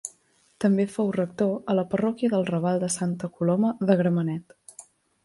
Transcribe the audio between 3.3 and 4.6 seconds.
Coloma de Gramenet.